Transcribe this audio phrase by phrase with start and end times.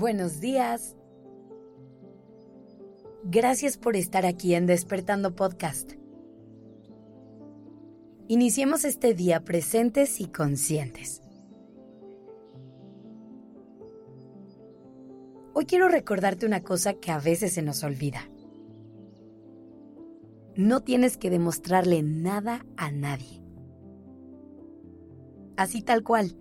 [0.00, 0.96] Buenos días.
[3.22, 5.92] Gracias por estar aquí en Despertando Podcast.
[8.26, 11.20] Iniciemos este día presentes y conscientes.
[15.52, 18.22] Hoy quiero recordarte una cosa que a veces se nos olvida.
[20.56, 23.42] No tienes que demostrarle nada a nadie.
[25.58, 26.38] Así tal cual.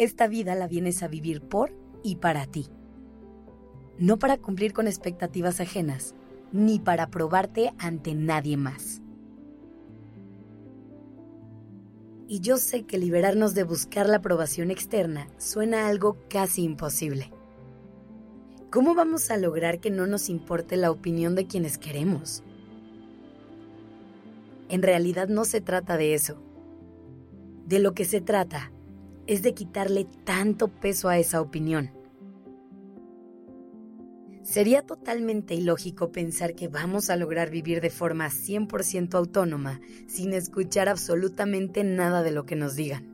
[0.00, 2.68] Esta vida la vienes a vivir por y para ti.
[3.98, 6.14] No para cumplir con expectativas ajenas,
[6.52, 9.02] ni para probarte ante nadie más.
[12.32, 17.32] y yo sé que liberarnos de buscar la aprobación externa suena algo casi imposible.
[18.70, 22.44] ¿Cómo vamos a lograr que no nos importe la opinión de quienes queremos?
[24.68, 26.40] En realidad no se trata de eso.
[27.66, 28.70] De lo que se trata
[29.30, 31.90] es de quitarle tanto peso a esa opinión
[34.50, 40.88] Sería totalmente ilógico pensar que vamos a lograr vivir de forma 100% autónoma sin escuchar
[40.88, 43.06] absolutamente nada de lo que nos digan.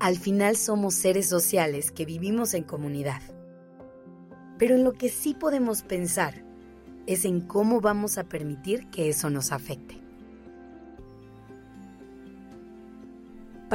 [0.00, 3.20] Al final somos seres sociales que vivimos en comunidad.
[4.56, 6.42] Pero en lo que sí podemos pensar
[7.06, 10.03] es en cómo vamos a permitir que eso nos afecte.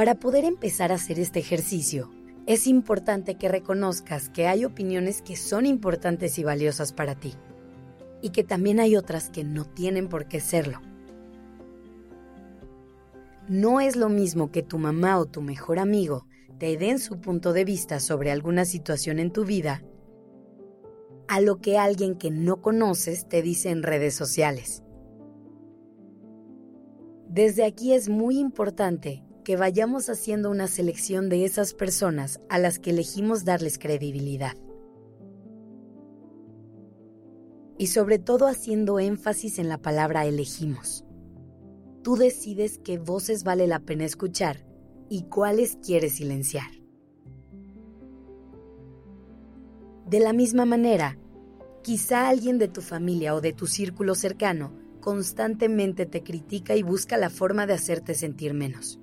[0.00, 2.10] Para poder empezar a hacer este ejercicio,
[2.46, 7.34] es importante que reconozcas que hay opiniones que son importantes y valiosas para ti
[8.22, 10.80] y que también hay otras que no tienen por qué serlo.
[13.46, 16.24] No es lo mismo que tu mamá o tu mejor amigo
[16.56, 19.82] te den su punto de vista sobre alguna situación en tu vida
[21.28, 24.82] a lo que alguien que no conoces te dice en redes sociales.
[27.28, 32.78] Desde aquí es muy importante que vayamos haciendo una selección de esas personas a las
[32.78, 34.56] que elegimos darles credibilidad.
[37.76, 41.04] Y sobre todo haciendo énfasis en la palabra elegimos.
[42.04, 44.64] Tú decides qué voces vale la pena escuchar
[45.08, 46.70] y cuáles quieres silenciar.
[50.06, 51.18] De la misma manera,
[51.82, 57.16] quizá alguien de tu familia o de tu círculo cercano constantemente te critica y busca
[57.16, 59.00] la forma de hacerte sentir menos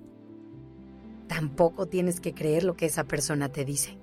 [1.27, 3.97] tampoco tienes que creer lo que esa persona te dice.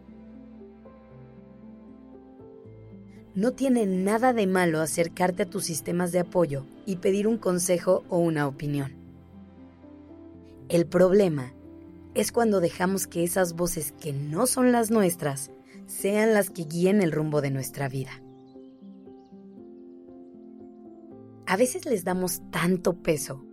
[3.34, 8.04] No tiene nada de malo acercarte a tus sistemas de apoyo y pedir un consejo
[8.08, 8.92] o una opinión.
[10.68, 11.52] El problema
[12.14, 15.50] es cuando dejamos que esas voces que no son las nuestras
[15.86, 18.22] sean las que guíen el rumbo de nuestra vida.
[21.46, 23.44] A veces les damos tanto peso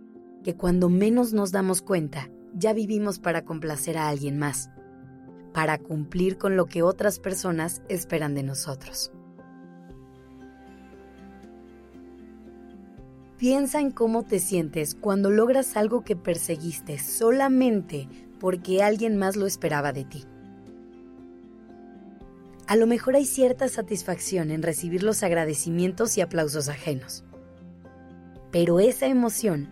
[0.42, 4.70] que cuando menos nos damos cuenta, ya vivimos para complacer a alguien más,
[5.52, 9.12] para cumplir con lo que otras personas esperan de nosotros.
[13.38, 18.08] Piensa en cómo te sientes cuando logras algo que perseguiste solamente
[18.38, 20.24] porque alguien más lo esperaba de ti.
[22.68, 27.24] A lo mejor hay cierta satisfacción en recibir los agradecimientos y aplausos ajenos.
[28.52, 29.68] Pero esa emoción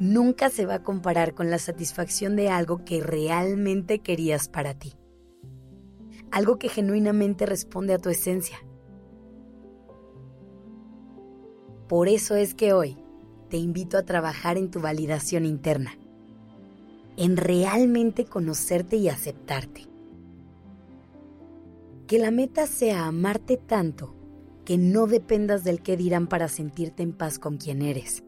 [0.00, 4.94] nunca se va a comparar con la satisfacción de algo que realmente querías para ti.
[6.32, 8.56] Algo que genuinamente responde a tu esencia.
[11.86, 12.96] Por eso es que hoy
[13.48, 15.98] te invito a trabajar en tu validación interna,
[17.16, 19.86] en realmente conocerte y aceptarte.
[22.06, 24.14] Que la meta sea amarte tanto
[24.64, 28.22] que no dependas del que dirán para sentirte en paz con quien eres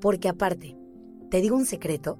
[0.00, 0.76] porque aparte,
[1.30, 2.18] te digo un secreto,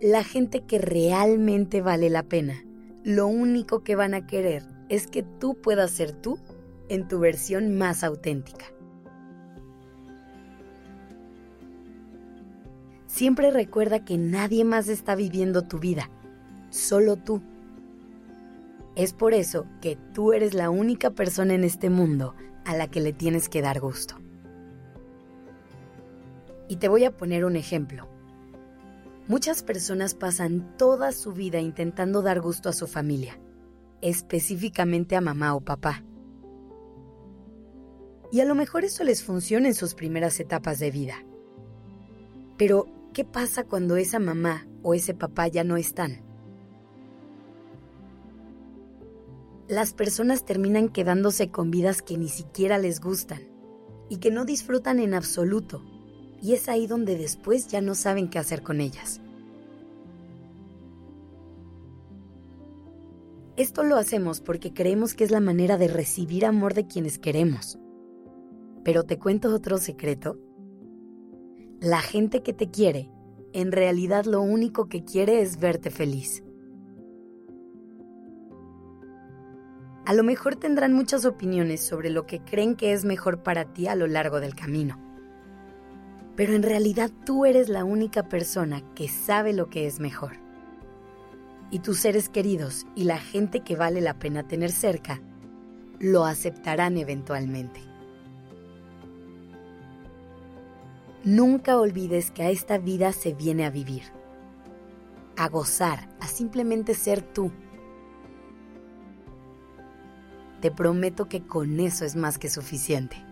[0.00, 2.64] la gente que realmente vale la pena,
[3.04, 6.38] lo único que van a querer es que tú puedas ser tú
[6.88, 8.66] en tu versión más auténtica.
[13.06, 16.10] Siempre recuerda que nadie más está viviendo tu vida,
[16.70, 17.40] solo tú.
[18.96, 22.34] Es por eso que tú eres la única persona en este mundo
[22.64, 24.23] a la que le tienes que dar gusto.
[26.68, 28.08] Y te voy a poner un ejemplo.
[29.26, 33.38] Muchas personas pasan toda su vida intentando dar gusto a su familia,
[34.02, 36.04] específicamente a mamá o papá.
[38.30, 41.14] Y a lo mejor eso les funciona en sus primeras etapas de vida.
[42.58, 46.22] Pero, ¿qué pasa cuando esa mamá o ese papá ya no están?
[49.68, 53.40] Las personas terminan quedándose con vidas que ni siquiera les gustan
[54.10, 55.82] y que no disfrutan en absoluto
[56.44, 59.22] y es ahí donde después ya no saben qué hacer con ellas.
[63.56, 67.78] Esto lo hacemos porque creemos que es la manera de recibir amor de quienes queremos.
[68.84, 70.38] Pero te cuento otro secreto.
[71.80, 73.10] La gente que te quiere,
[73.54, 76.44] en realidad lo único que quiere es verte feliz.
[80.04, 83.86] A lo mejor tendrán muchas opiniones sobre lo que creen que es mejor para ti
[83.86, 85.13] a lo largo del camino.
[86.36, 90.32] Pero en realidad tú eres la única persona que sabe lo que es mejor.
[91.70, 95.20] Y tus seres queridos y la gente que vale la pena tener cerca
[95.98, 97.80] lo aceptarán eventualmente.
[101.24, 104.02] Nunca olvides que a esta vida se viene a vivir,
[105.36, 107.50] a gozar, a simplemente ser tú
[110.64, 113.22] te prometo que con eso es más que suficiente.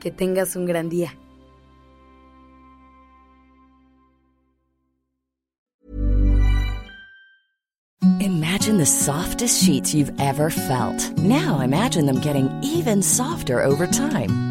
[0.00, 1.12] Que tengas un gran día.
[8.20, 11.16] Imagine the softest sheets you've ever felt.
[11.18, 14.47] Now imagine them getting even softer over time.